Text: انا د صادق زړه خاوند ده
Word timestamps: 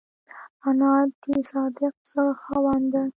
انا 0.67 0.93
د 1.21 1.23
صادق 1.51 1.93
زړه 2.11 2.31
خاوند 2.43 2.85
ده 2.93 3.03